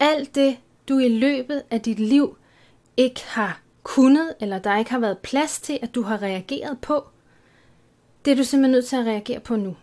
alt 0.00 0.34
det, 0.34 0.56
du 0.88 0.98
i 0.98 1.08
løbet 1.08 1.62
af 1.70 1.80
dit 1.80 1.98
liv 1.98 2.36
ikke 2.96 3.24
har 3.26 3.63
kunnet, 3.84 4.34
eller 4.40 4.58
der 4.58 4.76
ikke 4.78 4.90
har 4.90 4.98
været 4.98 5.18
plads 5.18 5.60
til, 5.60 5.78
at 5.82 5.94
du 5.94 6.02
har 6.02 6.22
reageret 6.22 6.80
på, 6.80 7.08
det 8.24 8.30
er 8.30 8.36
du 8.36 8.44
simpelthen 8.44 8.72
nødt 8.72 8.86
til 8.86 8.96
at 8.96 9.06
reagere 9.06 9.40
på 9.40 9.56
nu. 9.56 9.76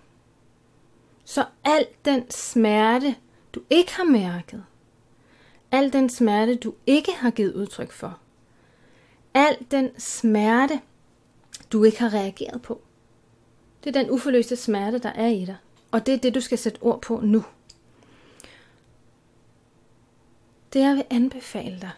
Så 1.26 1.46
al 1.64 1.88
den 2.06 2.32
smerte, 2.32 3.16
du 3.56 3.62
ikke 3.70 3.96
har 3.96 4.04
mærket, 4.04 4.66
al 5.72 5.94
den 5.94 6.10
smerte, 6.10 6.56
du 6.56 6.74
ikke 6.88 7.12
har 7.12 7.32
givet 7.32 7.54
udtryk 7.54 7.92
for, 7.92 8.20
al 9.34 9.58
den 9.72 10.00
smerte, 10.00 10.82
du 11.72 11.84
ikke 11.84 12.00
har 12.00 12.14
reageret 12.14 12.62
på, 12.62 12.82
det 13.84 13.96
er 13.96 14.02
den 14.02 14.12
uforløste 14.12 14.56
smerte, 14.56 15.00
der 15.00 15.10
er 15.10 15.28
i 15.28 15.46
dig. 15.46 15.58
Og 15.92 16.06
det 16.06 16.14
er 16.14 16.18
det, 16.18 16.36
du 16.36 16.42
skal 16.42 16.58
sætte 16.58 16.80
ord 16.82 17.02
på 17.02 17.20
nu. 17.24 17.44
Det 20.74 20.80
jeg 20.80 20.96
vil 20.96 21.06
anbefale 21.10 21.80
dig, 21.82 21.92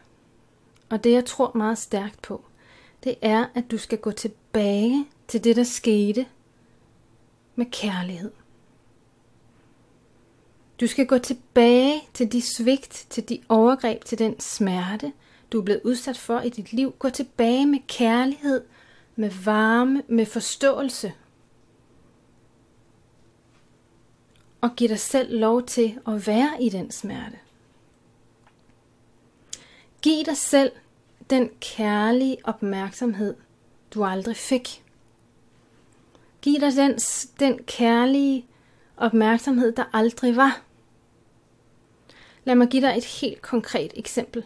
og 0.93 1.03
det 1.03 1.11
jeg 1.11 1.25
tror 1.25 1.51
meget 1.55 1.77
stærkt 1.77 2.21
på, 2.21 2.45
det 3.03 3.15
er, 3.21 3.45
at 3.55 3.71
du 3.71 3.77
skal 3.77 3.97
gå 3.97 4.11
tilbage 4.11 5.05
til 5.27 5.43
det, 5.43 5.55
der 5.55 5.63
skete 5.63 6.25
med 7.55 7.65
kærlighed. 7.71 8.31
Du 10.79 10.87
skal 10.87 11.05
gå 11.05 11.17
tilbage 11.17 12.01
til 12.13 12.31
de 12.31 12.41
svigt, 12.55 13.07
til 13.09 13.29
de 13.29 13.39
overgreb, 13.49 14.05
til 14.05 14.19
den 14.19 14.39
smerte, 14.39 15.13
du 15.51 15.59
er 15.59 15.63
blevet 15.63 15.81
udsat 15.83 16.17
for 16.17 16.39
i 16.39 16.49
dit 16.49 16.73
liv. 16.73 16.95
Gå 16.99 17.09
tilbage 17.09 17.65
med 17.65 17.79
kærlighed, 17.87 18.63
med 19.15 19.31
varme, 19.45 20.03
med 20.07 20.25
forståelse. 20.25 21.13
Og 24.61 24.75
giv 24.75 24.89
dig 24.89 24.99
selv 24.99 25.39
lov 25.39 25.63
til 25.63 25.99
at 26.07 26.27
være 26.27 26.63
i 26.63 26.69
den 26.69 26.91
smerte. 26.91 27.37
Giv 30.03 30.25
dig 30.25 30.37
selv 30.37 30.71
den 31.29 31.49
kærlige 31.61 32.37
opmærksomhed, 32.43 33.35
du 33.93 34.03
aldrig 34.03 34.35
fik. 34.35 34.83
Giv 36.41 36.59
dig 36.59 36.73
den, 36.73 36.97
den 37.39 37.63
kærlige 37.63 38.45
opmærksomhed, 38.97 39.71
der 39.71 39.83
aldrig 39.93 40.35
var. 40.35 40.61
Lad 42.43 42.55
mig 42.55 42.67
give 42.67 42.81
dig 42.81 42.97
et 42.97 43.05
helt 43.05 43.41
konkret 43.41 43.91
eksempel. 43.95 44.45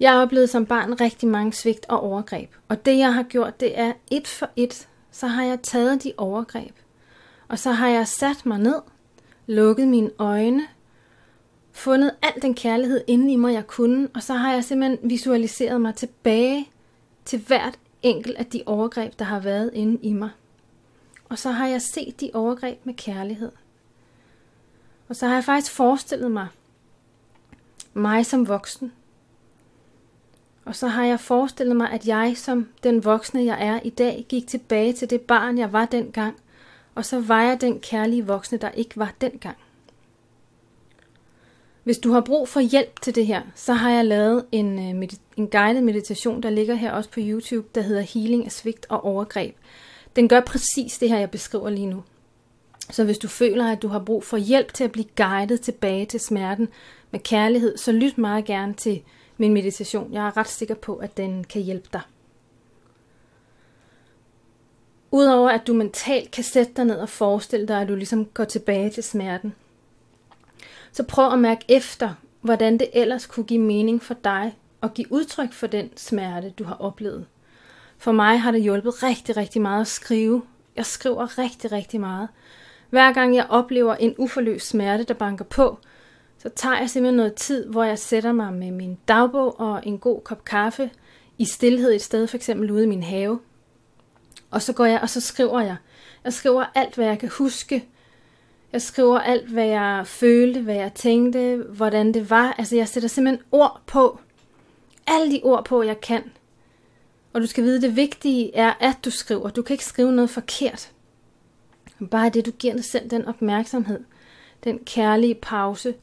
Jeg 0.00 0.12
har 0.12 0.22
oplevet 0.22 0.50
som 0.50 0.66
barn 0.66 1.00
rigtig 1.00 1.28
mange 1.28 1.52
svigt 1.52 1.86
og 1.88 2.00
overgreb, 2.00 2.50
og 2.68 2.84
det 2.86 2.98
jeg 2.98 3.14
har 3.14 3.22
gjort, 3.22 3.60
det 3.60 3.78
er 3.78 3.92
et 4.10 4.26
for 4.26 4.50
et, 4.56 4.88
så 5.10 5.26
har 5.26 5.44
jeg 5.44 5.62
taget 5.62 6.02
de 6.02 6.12
overgreb, 6.16 6.74
og 7.48 7.58
så 7.58 7.72
har 7.72 7.88
jeg 7.88 8.08
sat 8.08 8.46
mig 8.46 8.58
ned, 8.58 8.82
lukket 9.46 9.88
mine 9.88 10.10
øjne, 10.18 10.66
fundet 11.76 12.10
al 12.22 12.42
den 12.42 12.54
kærlighed 12.54 13.04
inde 13.06 13.32
i 13.32 13.36
mig, 13.36 13.52
jeg 13.54 13.66
kunne, 13.66 14.08
og 14.14 14.22
så 14.22 14.34
har 14.34 14.52
jeg 14.52 14.64
simpelthen 14.64 15.10
visualiseret 15.10 15.80
mig 15.80 15.94
tilbage 15.94 16.68
til 17.24 17.38
hvert 17.38 17.78
enkelt 18.02 18.36
af 18.36 18.46
de 18.46 18.62
overgreb, 18.66 19.18
der 19.18 19.24
har 19.24 19.40
været 19.40 19.70
inde 19.74 19.98
i 20.02 20.12
mig. 20.12 20.30
Og 21.28 21.38
så 21.38 21.50
har 21.50 21.66
jeg 21.66 21.82
set 21.82 22.20
de 22.20 22.30
overgreb 22.34 22.86
med 22.86 22.94
kærlighed. 22.94 23.52
Og 25.08 25.16
så 25.16 25.26
har 25.26 25.34
jeg 25.34 25.44
faktisk 25.44 25.72
forestillet 25.72 26.30
mig 26.30 26.48
mig 27.96 28.26
som 28.26 28.48
voksen. 28.48 28.92
Og 30.64 30.76
så 30.76 30.88
har 30.88 31.04
jeg 31.04 31.20
forestillet 31.20 31.76
mig, 31.76 31.90
at 31.90 32.06
jeg 32.06 32.32
som 32.36 32.68
den 32.82 33.04
voksne, 33.04 33.44
jeg 33.44 33.66
er 33.66 33.80
i 33.84 33.90
dag, 33.90 34.26
gik 34.28 34.46
tilbage 34.46 34.92
til 34.92 35.10
det 35.10 35.20
barn, 35.20 35.58
jeg 35.58 35.72
var 35.72 35.86
dengang. 35.86 36.36
Og 36.94 37.04
så 37.04 37.20
var 37.20 37.42
jeg 37.42 37.60
den 37.60 37.80
kærlige 37.80 38.26
voksne, 38.26 38.58
der 38.58 38.70
ikke 38.70 38.96
var 38.96 39.12
dengang. 39.20 39.56
Hvis 41.86 41.98
du 41.98 42.12
har 42.12 42.20
brug 42.20 42.48
for 42.48 42.60
hjælp 42.60 43.00
til 43.00 43.14
det 43.14 43.26
her, 43.26 43.42
så 43.54 43.72
har 43.72 43.90
jeg 43.90 44.04
lavet 44.04 44.46
en, 44.52 44.78
øh, 45.02 45.08
en 45.36 45.48
guided 45.50 45.80
meditation, 45.80 46.42
der 46.42 46.50
ligger 46.50 46.74
her 46.74 46.92
også 46.92 47.10
på 47.10 47.20
YouTube, 47.22 47.68
der 47.74 47.80
hedder 47.80 48.00
Healing 48.00 48.44
af 48.44 48.52
svigt 48.52 48.86
og 48.88 49.04
overgreb. 49.04 49.56
Den 50.16 50.28
gør 50.28 50.40
præcis 50.40 50.98
det 50.98 51.08
her, 51.08 51.18
jeg 51.18 51.30
beskriver 51.30 51.70
lige 51.70 51.86
nu. 51.86 52.02
Så 52.90 53.04
hvis 53.04 53.18
du 53.18 53.28
føler, 53.28 53.72
at 53.72 53.82
du 53.82 53.88
har 53.88 53.98
brug 53.98 54.24
for 54.24 54.36
hjælp 54.36 54.74
til 54.74 54.84
at 54.84 54.92
blive 54.92 55.06
guidet 55.16 55.60
tilbage 55.60 56.06
til 56.06 56.20
smerten 56.20 56.68
med 57.10 57.20
kærlighed, 57.20 57.76
så 57.76 57.92
lyt 57.92 58.18
meget 58.18 58.44
gerne 58.44 58.74
til 58.74 59.02
min 59.36 59.52
meditation. 59.52 60.12
Jeg 60.12 60.26
er 60.26 60.36
ret 60.36 60.48
sikker 60.48 60.74
på, 60.74 60.96
at 60.96 61.16
den 61.16 61.44
kan 61.44 61.62
hjælpe 61.62 61.88
dig. 61.92 62.02
Udover 65.10 65.50
at 65.50 65.66
du 65.66 65.74
mentalt 65.74 66.30
kan 66.30 66.44
sætte 66.44 66.72
dig 66.76 66.84
ned 66.84 66.96
og 66.96 67.08
forestille 67.08 67.68
dig, 67.68 67.80
at 67.80 67.88
du 67.88 67.94
ligesom 67.94 68.24
går 68.24 68.44
tilbage 68.44 68.90
til 68.90 69.02
smerten, 69.02 69.54
så 70.96 71.02
prøv 71.02 71.32
at 71.32 71.38
mærke 71.38 71.64
efter, 71.68 72.14
hvordan 72.40 72.78
det 72.78 72.88
ellers 72.92 73.26
kunne 73.26 73.46
give 73.46 73.60
mening 73.60 74.02
for 74.02 74.14
dig 74.14 74.56
at 74.82 74.94
give 74.94 75.12
udtryk 75.12 75.52
for 75.52 75.66
den 75.66 75.90
smerte, 75.96 76.50
du 76.50 76.64
har 76.64 76.74
oplevet. 76.74 77.26
For 77.98 78.12
mig 78.12 78.40
har 78.40 78.50
det 78.50 78.62
hjulpet 78.62 79.02
rigtig, 79.02 79.36
rigtig 79.36 79.62
meget 79.62 79.80
at 79.80 79.86
skrive. 79.86 80.42
Jeg 80.76 80.86
skriver 80.86 81.38
rigtig, 81.38 81.72
rigtig 81.72 82.00
meget. 82.00 82.28
Hver 82.90 83.12
gang 83.12 83.36
jeg 83.36 83.46
oplever 83.48 83.94
en 83.94 84.14
uforløst 84.18 84.68
smerte, 84.68 85.04
der 85.04 85.14
banker 85.14 85.44
på, 85.44 85.78
så 86.38 86.48
tager 86.48 86.78
jeg 86.78 86.90
simpelthen 86.90 87.16
noget 87.16 87.34
tid, 87.34 87.66
hvor 87.66 87.84
jeg 87.84 87.98
sætter 87.98 88.32
mig 88.32 88.52
med 88.52 88.70
min 88.70 88.98
dagbog 89.08 89.60
og 89.60 89.82
en 89.86 89.98
god 89.98 90.20
kop 90.20 90.44
kaffe 90.44 90.90
i 91.38 91.44
stillhed 91.44 91.94
et 91.94 92.02
sted, 92.02 92.26
for 92.26 92.36
eksempel 92.36 92.70
ude 92.70 92.84
i 92.84 92.88
min 92.88 93.02
have. 93.02 93.40
Og 94.50 94.62
så 94.62 94.72
går 94.72 94.84
jeg, 94.84 95.00
og 95.00 95.08
så 95.08 95.20
skriver 95.20 95.60
jeg. 95.60 95.76
Jeg 96.24 96.32
skriver 96.32 96.64
alt, 96.74 96.94
hvad 96.94 97.06
jeg 97.06 97.18
kan 97.18 97.28
huske. 97.28 97.88
Jeg 98.76 98.82
skriver 98.82 99.18
alt, 99.18 99.48
hvad 99.48 99.66
jeg 99.66 100.06
følte, 100.06 100.60
hvad 100.60 100.74
jeg 100.74 100.94
tænkte, 100.94 101.64
hvordan 101.68 102.14
det 102.14 102.30
var. 102.30 102.52
Altså, 102.58 102.76
jeg 102.76 102.88
sætter 102.88 103.08
simpelthen 103.08 103.46
ord 103.52 103.80
på. 103.86 104.20
Alle 105.06 105.32
de 105.32 105.40
ord 105.44 105.64
på, 105.64 105.82
jeg 105.82 106.00
kan. 106.00 106.32
Og 107.32 107.40
du 107.40 107.46
skal 107.46 107.64
vide, 107.64 107.82
det 107.82 107.96
vigtige 107.96 108.56
er, 108.56 108.72
at 108.80 108.96
du 109.04 109.10
skriver. 109.10 109.50
Du 109.50 109.62
kan 109.62 109.74
ikke 109.74 109.84
skrive 109.84 110.12
noget 110.12 110.30
forkert. 110.30 110.92
Bare 112.10 112.28
det, 112.28 112.46
du 112.46 112.50
giver 112.50 112.74
dig 112.74 112.84
selv 112.84 113.10
den 113.10 113.24
opmærksomhed. 113.24 114.00
Den 114.64 114.78
kærlige 114.78 115.34
pause, 115.34 115.94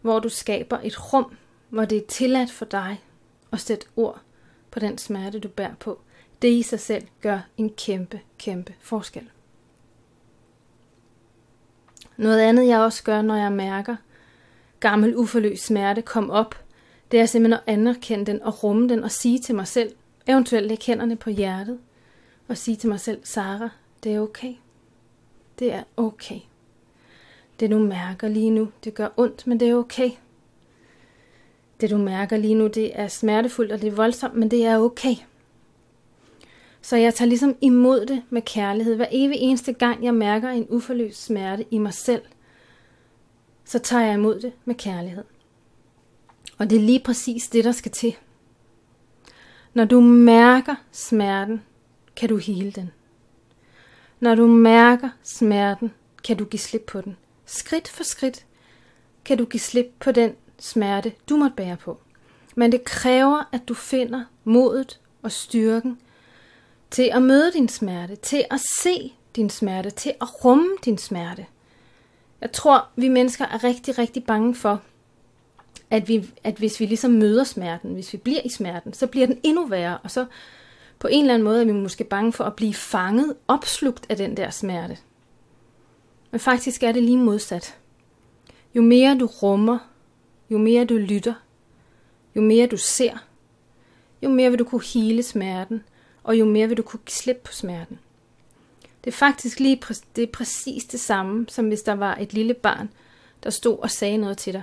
hvor 0.00 0.18
du 0.18 0.28
skaber 0.28 0.78
et 0.82 1.12
rum, 1.12 1.36
hvor 1.68 1.84
det 1.84 1.98
er 1.98 2.06
tilladt 2.08 2.50
for 2.50 2.64
dig 2.64 3.02
at 3.52 3.60
sætte 3.60 3.86
ord 3.96 4.20
på 4.70 4.78
den 4.78 4.98
smerte, 4.98 5.38
du 5.38 5.48
bærer 5.48 5.74
på. 5.80 6.00
Det 6.42 6.48
i 6.48 6.62
sig 6.62 6.80
selv 6.80 7.06
gør 7.20 7.38
en 7.56 7.70
kæmpe, 7.70 8.20
kæmpe 8.38 8.74
forskel. 8.80 9.30
Noget 12.16 12.40
andet, 12.40 12.66
jeg 12.66 12.78
også 12.78 13.02
gør, 13.02 13.22
når 13.22 13.36
jeg 13.36 13.52
mærker 13.52 13.96
gammel 14.80 15.16
uforløst 15.16 15.64
smerte 15.64 16.02
kom 16.02 16.30
op, 16.30 16.64
det 17.10 17.20
er 17.20 17.26
simpelthen 17.26 17.60
at 17.66 17.74
anerkende 17.74 18.26
den 18.26 18.42
og 18.42 18.64
rumme 18.64 18.88
den 18.88 19.04
og 19.04 19.10
sige 19.10 19.38
til 19.38 19.54
mig 19.54 19.66
selv, 19.66 19.92
eventuelt 20.26 20.66
lægge 20.66 20.84
hænderne 20.86 21.16
på 21.16 21.30
hjertet, 21.30 21.78
og 22.48 22.56
sige 22.56 22.76
til 22.76 22.88
mig 22.88 23.00
selv, 23.00 23.20
Sara, 23.24 23.68
det 24.04 24.14
er 24.14 24.20
okay. 24.20 24.54
Det 25.58 25.72
er 25.72 25.82
okay. 25.96 26.40
Det 27.60 27.70
du 27.70 27.78
mærker 27.78 28.28
lige 28.28 28.50
nu, 28.50 28.68
det 28.84 28.94
gør 28.94 29.08
ondt, 29.16 29.46
men 29.46 29.60
det 29.60 29.68
er 29.68 29.74
okay. 29.74 30.10
Det 31.80 31.90
du 31.90 31.98
mærker 31.98 32.36
lige 32.36 32.54
nu, 32.54 32.66
det 32.66 33.00
er 33.00 33.08
smertefuldt 33.08 33.72
og 33.72 33.80
det 33.80 33.88
er 33.88 33.96
voldsomt, 33.96 34.34
men 34.34 34.50
det 34.50 34.66
er 34.66 34.78
okay. 34.78 35.14
Så 36.84 36.96
jeg 36.96 37.14
tager 37.14 37.28
ligesom 37.28 37.56
imod 37.60 38.06
det 38.06 38.22
med 38.30 38.42
kærlighed. 38.42 38.96
Hver 38.96 39.06
evig 39.10 39.38
eneste 39.38 39.72
gang, 39.72 40.04
jeg 40.04 40.14
mærker 40.14 40.50
en 40.50 40.66
uforløst 40.68 41.24
smerte 41.24 41.64
i 41.70 41.78
mig 41.78 41.94
selv, 41.94 42.22
så 43.64 43.78
tager 43.78 44.04
jeg 44.04 44.14
imod 44.14 44.40
det 44.40 44.52
med 44.64 44.74
kærlighed. 44.74 45.24
Og 46.58 46.70
det 46.70 46.76
er 46.76 46.82
lige 46.82 47.00
præcis 47.04 47.48
det, 47.48 47.64
der 47.64 47.72
skal 47.72 47.92
til. 47.92 48.16
Når 49.74 49.84
du 49.84 50.00
mærker 50.00 50.74
smerten, 50.92 51.62
kan 52.16 52.28
du 52.28 52.36
hele 52.36 52.70
den. 52.70 52.90
Når 54.20 54.34
du 54.34 54.46
mærker 54.46 55.08
smerten, 55.22 55.92
kan 56.24 56.36
du 56.36 56.44
give 56.44 56.60
slip 56.60 56.84
på 56.86 57.00
den. 57.00 57.16
Skridt 57.46 57.88
for 57.88 58.04
skridt 58.04 58.46
kan 59.24 59.38
du 59.38 59.44
give 59.44 59.60
slip 59.60 59.86
på 60.00 60.12
den 60.12 60.32
smerte, 60.58 61.12
du 61.28 61.36
måtte 61.36 61.56
bære 61.56 61.76
på. 61.76 62.00
Men 62.54 62.72
det 62.72 62.84
kræver, 62.84 63.48
at 63.52 63.68
du 63.68 63.74
finder 63.74 64.24
modet 64.44 65.00
og 65.22 65.32
styrken 65.32 65.98
til 66.94 67.10
at 67.12 67.22
møde 67.22 67.52
din 67.52 67.68
smerte, 67.68 68.16
til 68.16 68.44
at 68.50 68.60
se 68.82 69.12
din 69.36 69.50
smerte, 69.50 69.90
til 69.90 70.14
at 70.20 70.44
rumme 70.44 70.68
din 70.84 70.98
smerte. 70.98 71.46
Jeg 72.40 72.52
tror, 72.52 72.88
vi 72.96 73.08
mennesker 73.08 73.44
er 73.44 73.64
rigtig, 73.64 73.98
rigtig 73.98 74.24
bange 74.24 74.54
for, 74.54 74.82
at, 75.90 76.08
vi, 76.08 76.30
at 76.44 76.54
hvis 76.54 76.80
vi 76.80 76.86
ligesom 76.86 77.10
møder 77.10 77.44
smerten, 77.44 77.94
hvis 77.94 78.12
vi 78.12 78.18
bliver 78.18 78.40
i 78.44 78.48
smerten, 78.48 78.92
så 78.92 79.06
bliver 79.06 79.26
den 79.26 79.40
endnu 79.42 79.66
værre, 79.66 79.98
og 79.98 80.10
så 80.10 80.26
på 80.98 81.08
en 81.10 81.20
eller 81.20 81.34
anden 81.34 81.44
måde 81.44 81.60
er 81.60 81.64
vi 81.64 81.72
måske 81.72 82.04
bange 82.04 82.32
for 82.32 82.44
at 82.44 82.56
blive 82.56 82.74
fanget, 82.74 83.36
opslugt 83.48 84.06
af 84.08 84.16
den 84.16 84.36
der 84.36 84.50
smerte. 84.50 84.98
Men 86.30 86.40
faktisk 86.40 86.82
er 86.82 86.92
det 86.92 87.02
lige 87.02 87.18
modsat. 87.18 87.78
Jo 88.74 88.82
mere 88.82 89.18
du 89.18 89.26
rummer, 89.26 89.78
jo 90.50 90.58
mere 90.58 90.84
du 90.84 90.94
lytter, 90.94 91.34
jo 92.36 92.40
mere 92.40 92.66
du 92.66 92.76
ser, 92.76 93.26
jo 94.22 94.28
mere 94.28 94.50
vil 94.50 94.58
du 94.58 94.64
kunne 94.64 94.84
hele 94.94 95.22
smerten, 95.22 95.82
og 96.24 96.38
jo 96.38 96.44
mere 96.44 96.68
vil 96.68 96.76
du 96.76 96.82
kunne 96.82 97.00
slippe 97.08 97.42
på 97.44 97.52
smerten. 97.52 97.98
Det 99.04 99.10
er 99.10 99.16
faktisk 99.16 99.60
lige 99.60 99.80
det 100.16 100.22
er 100.22 100.32
præcis 100.32 100.84
det 100.84 101.00
samme, 101.00 101.46
som 101.48 101.68
hvis 101.68 101.82
der 101.82 101.94
var 101.94 102.16
et 102.20 102.32
lille 102.32 102.54
barn, 102.54 102.90
der 103.42 103.50
stod 103.50 103.78
og 103.78 103.90
sagde 103.90 104.16
noget 104.16 104.38
til 104.38 104.52
dig. 104.52 104.62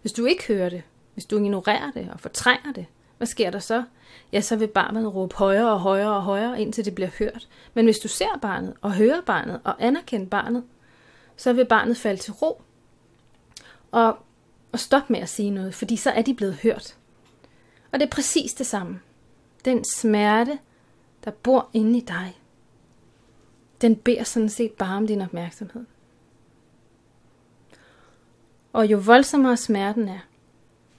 Hvis 0.00 0.12
du 0.12 0.24
ikke 0.24 0.46
hører 0.46 0.68
det, 0.68 0.82
hvis 1.14 1.24
du 1.24 1.36
ignorerer 1.36 1.90
det 1.90 2.08
og 2.12 2.20
fortrænger 2.20 2.72
det, 2.72 2.86
hvad 3.18 3.26
sker 3.26 3.50
der 3.50 3.58
så? 3.58 3.84
Ja, 4.32 4.40
så 4.40 4.56
vil 4.56 4.66
barnet 4.66 5.14
råbe 5.14 5.34
højere 5.34 5.72
og 5.72 5.80
højere 5.80 6.16
og 6.16 6.22
højere, 6.22 6.60
indtil 6.60 6.84
det 6.84 6.94
bliver 6.94 7.10
hørt. 7.18 7.48
Men 7.74 7.84
hvis 7.84 7.98
du 7.98 8.08
ser 8.08 8.38
barnet 8.42 8.74
og 8.80 8.92
hører 8.92 9.20
barnet 9.20 9.60
og 9.64 9.74
anerkender 9.78 10.26
barnet, 10.26 10.64
så 11.36 11.52
vil 11.52 11.64
barnet 11.64 11.96
falde 11.96 12.20
til 12.20 12.32
ro 12.32 12.62
og, 13.90 14.18
og 14.72 14.78
stoppe 14.78 15.12
med 15.12 15.20
at 15.20 15.28
sige 15.28 15.50
noget, 15.50 15.74
fordi 15.74 15.96
så 15.96 16.10
er 16.10 16.22
de 16.22 16.34
blevet 16.34 16.54
hørt. 16.54 16.96
Og 17.92 18.00
det 18.00 18.06
er 18.06 18.10
præcis 18.10 18.54
det 18.54 18.66
samme. 18.66 19.00
Den 19.64 19.84
smerte, 19.84 20.58
der 21.24 21.30
bor 21.30 21.68
inde 21.72 21.98
i 21.98 22.00
dig, 22.00 22.38
den 23.80 23.96
beder 23.96 24.24
sådan 24.24 24.48
set 24.48 24.72
bare 24.72 24.96
om 24.96 25.06
din 25.06 25.20
opmærksomhed. 25.20 25.84
Og 28.72 28.86
jo 28.86 28.98
voldsommere 28.98 29.56
smerten 29.56 30.08
er, 30.08 30.18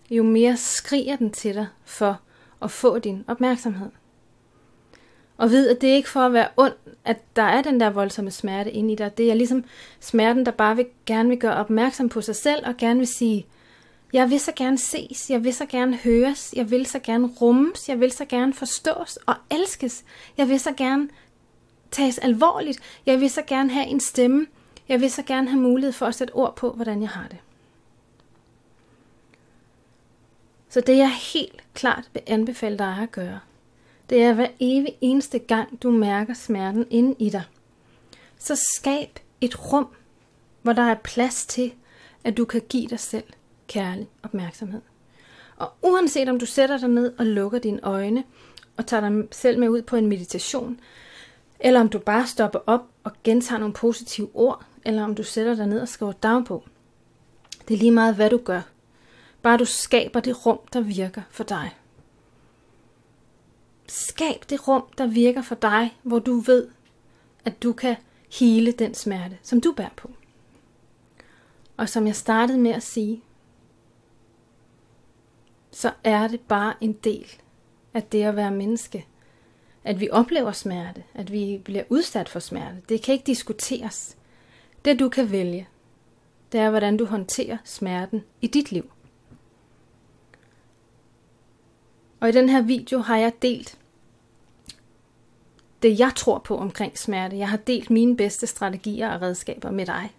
jo 0.09 0.23
mere 0.23 0.57
skriger 0.57 1.15
den 1.15 1.31
til 1.31 1.55
dig 1.55 1.67
for 1.83 2.19
at 2.61 2.71
få 2.71 2.99
din 2.99 3.25
opmærksomhed. 3.27 3.89
Og 5.37 5.49
ved, 5.49 5.69
at 5.69 5.81
det 5.81 5.89
er 5.89 5.95
ikke 5.95 6.09
for 6.09 6.19
at 6.19 6.33
være 6.33 6.49
ond, 6.57 6.73
at 7.05 7.35
der 7.35 7.43
er 7.43 7.61
den 7.61 7.79
der 7.79 7.89
voldsomme 7.89 8.31
smerte 8.31 8.71
inde 8.71 8.93
i 8.93 8.95
dig. 8.95 9.17
Det 9.17 9.31
er 9.31 9.33
ligesom 9.33 9.63
smerten, 9.99 10.45
der 10.45 10.51
bare 10.51 10.75
vil, 10.75 10.85
gerne 11.05 11.29
vil 11.29 11.39
gøre 11.39 11.55
opmærksom 11.55 12.09
på 12.09 12.21
sig 12.21 12.35
selv, 12.35 12.67
og 12.67 12.77
gerne 12.77 12.99
vil 12.99 13.07
sige, 13.07 13.45
jeg 14.13 14.29
vil 14.29 14.39
så 14.39 14.51
gerne 14.55 14.77
ses, 14.77 15.29
jeg 15.29 15.43
vil 15.43 15.53
så 15.53 15.65
gerne 15.65 15.97
høres, 15.97 16.53
jeg 16.55 16.71
vil 16.71 16.85
så 16.85 16.99
gerne 16.99 17.27
rummes, 17.27 17.89
jeg 17.89 17.99
vil 17.99 18.11
så 18.11 18.25
gerne 18.25 18.53
forstås 18.53 19.17
og 19.25 19.35
elskes. 19.51 20.03
Jeg 20.37 20.49
vil 20.49 20.59
så 20.59 20.73
gerne 20.73 21.09
tages 21.91 22.17
alvorligt, 22.17 22.79
jeg 23.05 23.19
vil 23.19 23.29
så 23.29 23.41
gerne 23.41 23.69
have 23.69 23.87
en 23.87 23.99
stemme, 23.99 24.47
jeg 24.89 25.01
vil 25.01 25.11
så 25.11 25.23
gerne 25.23 25.49
have 25.49 25.61
mulighed 25.61 25.91
for 25.91 26.05
at 26.05 26.15
sætte 26.15 26.35
ord 26.35 26.55
på, 26.55 26.71
hvordan 26.71 27.01
jeg 27.01 27.09
har 27.09 27.27
det. 27.27 27.37
Så 30.69 30.81
det 30.81 30.97
jeg 30.97 31.11
helt 31.33 31.63
klart 31.73 32.09
vil 32.13 32.23
anbefale 32.27 32.77
dig 32.77 32.97
at 33.01 33.11
gøre, 33.11 33.39
det 34.09 34.23
er 34.23 34.33
hver 34.33 34.47
evig 34.59 34.95
eneste 35.01 35.39
gang, 35.39 35.83
du 35.83 35.91
mærker 35.91 36.33
smerten 36.33 36.85
inde 36.89 37.15
i 37.19 37.29
dig. 37.29 37.43
Så 38.37 38.61
skab 38.75 39.19
et 39.41 39.73
rum, 39.73 39.87
hvor 40.61 40.73
der 40.73 40.83
er 40.83 40.95
plads 40.95 41.45
til, 41.45 41.73
at 42.23 42.37
du 42.37 42.45
kan 42.45 42.61
give 42.69 42.87
dig 42.87 42.99
selv 42.99 43.23
kærlig 43.67 44.07
opmærksomhed. 44.23 44.81
Og 45.57 45.73
uanset 45.81 46.29
om 46.29 46.39
du 46.39 46.45
sætter 46.45 46.77
dig 46.77 46.89
ned 46.89 47.13
og 47.17 47.25
lukker 47.25 47.59
dine 47.59 47.79
øjne, 47.83 48.23
og 48.77 48.85
tager 48.85 49.09
dig 49.09 49.27
selv 49.31 49.59
med 49.59 49.69
ud 49.69 49.81
på 49.81 49.95
en 49.95 50.07
meditation, 50.07 50.79
eller 51.59 51.79
om 51.79 51.89
du 51.89 51.99
bare 51.99 52.27
stopper 52.27 52.59
op 52.67 52.81
og 53.03 53.11
gentager 53.23 53.59
nogle 53.59 53.73
positive 53.73 54.29
ord, 54.33 54.65
eller 54.85 55.03
om 55.03 55.15
du 55.15 55.23
sætter 55.23 55.55
dig 55.55 55.67
ned 55.67 55.81
og 55.81 55.87
skriver 55.87 56.11
dagbog. 56.11 56.63
Det 57.67 57.73
er 57.73 57.77
lige 57.77 57.91
meget, 57.91 58.15
hvad 58.15 58.29
du 58.29 58.37
gør. 58.37 58.61
Bare 59.41 59.57
du 59.57 59.65
skaber 59.65 60.19
det 60.19 60.45
rum, 60.45 60.59
der 60.73 60.81
virker 60.81 61.21
for 61.29 61.43
dig. 61.43 61.77
Skab 63.87 64.43
det 64.49 64.67
rum, 64.67 64.83
der 64.97 65.07
virker 65.07 65.41
for 65.41 65.55
dig, 65.55 65.97
hvor 66.03 66.19
du 66.19 66.39
ved, 66.39 66.67
at 67.45 67.63
du 67.63 67.73
kan 67.73 67.95
hele 68.39 68.71
den 68.71 68.93
smerte, 68.93 69.37
som 69.43 69.61
du 69.61 69.71
bærer 69.71 69.93
på. 69.95 70.11
Og 71.77 71.89
som 71.89 72.07
jeg 72.07 72.15
startede 72.15 72.57
med 72.57 72.71
at 72.71 72.83
sige, 72.83 73.23
så 75.73 75.91
er 76.03 76.27
det 76.27 76.39
bare 76.39 76.73
en 76.81 76.93
del 76.93 77.31
af 77.93 78.03
det 78.03 78.23
at 78.23 78.35
være 78.35 78.51
menneske. 78.51 79.05
At 79.83 79.99
vi 79.99 80.09
oplever 80.11 80.51
smerte, 80.51 81.03
at 81.13 81.31
vi 81.31 81.61
bliver 81.65 81.83
udsat 81.89 82.29
for 82.29 82.39
smerte. 82.39 82.81
Det 82.89 83.01
kan 83.01 83.13
ikke 83.13 83.25
diskuteres. 83.25 84.17
Det 84.85 84.99
du 84.99 85.09
kan 85.09 85.31
vælge, 85.31 85.67
det 86.51 86.59
er, 86.59 86.69
hvordan 86.69 86.97
du 86.97 87.05
håndterer 87.05 87.57
smerten 87.63 88.23
i 88.41 88.47
dit 88.47 88.71
liv. 88.71 88.91
Og 92.19 92.29
i 92.29 92.31
den 92.31 92.49
her 92.49 92.61
video 92.61 92.99
har 92.99 93.17
jeg 93.17 93.33
delt 93.41 93.77
det, 95.81 95.99
jeg 95.99 96.11
tror 96.15 96.39
på 96.39 96.57
omkring 96.57 96.97
smerte. 96.97 97.37
Jeg 97.37 97.49
har 97.49 97.57
delt 97.57 97.89
mine 97.89 98.17
bedste 98.17 98.47
strategier 98.47 99.09
og 99.13 99.21
redskaber 99.21 99.71
med 99.71 99.85
dig. 99.85 100.11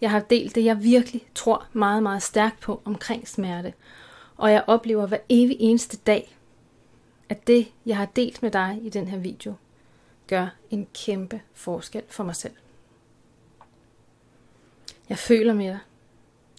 Jeg 0.00 0.10
har 0.10 0.20
delt 0.20 0.54
det, 0.54 0.64
jeg 0.64 0.82
virkelig 0.82 1.22
tror 1.34 1.66
meget, 1.72 2.02
meget 2.02 2.22
stærkt 2.22 2.60
på 2.60 2.82
omkring 2.84 3.28
smerte. 3.28 3.72
Og 4.40 4.52
jeg 4.52 4.64
oplever 4.66 5.06
hver 5.06 5.18
evig 5.28 5.56
eneste 5.60 5.96
dag, 5.96 6.36
at 7.28 7.46
det, 7.46 7.72
jeg 7.86 7.96
har 7.96 8.06
delt 8.06 8.42
med 8.42 8.50
dig 8.50 8.78
i 8.82 8.88
den 8.88 9.08
her 9.08 9.18
video, 9.18 9.54
gør 10.26 10.48
en 10.70 10.86
kæmpe 10.94 11.40
forskel 11.52 12.02
for 12.08 12.24
mig 12.24 12.36
selv. 12.36 12.52
Jeg 15.08 15.18
føler 15.18 15.54
med 15.54 15.66
dig. 15.66 15.78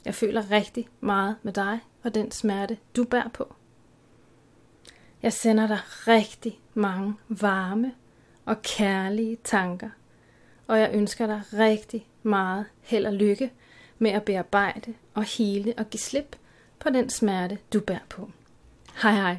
Jeg 0.05 0.15
føler 0.15 0.51
rigtig 0.51 0.89
meget 0.99 1.35
med 1.43 1.53
dig 1.53 1.79
og 2.03 2.15
den 2.15 2.31
smerte, 2.31 2.77
du 2.95 3.03
bærer 3.03 3.29
på. 3.29 3.55
Jeg 5.21 5.33
sender 5.33 5.67
dig 5.67 5.79
rigtig 6.07 6.59
mange 6.73 7.15
varme 7.27 7.93
og 8.45 8.61
kærlige 8.61 9.37
tanker, 9.43 9.89
og 10.67 10.79
jeg 10.79 10.91
ønsker 10.93 11.27
dig 11.27 11.41
rigtig 11.53 12.07
meget 12.23 12.65
held 12.81 13.05
og 13.05 13.13
lykke 13.13 13.51
med 13.99 14.11
at 14.11 14.23
bearbejde 14.23 14.93
og 15.13 15.23
hele 15.23 15.73
og 15.77 15.89
give 15.89 16.01
slip 16.01 16.35
på 16.81 16.89
den 16.89 17.09
smerte, 17.09 17.57
du 17.73 17.79
bærer 17.79 18.05
på. 18.09 18.29
Hej 19.01 19.11
hej. 19.11 19.37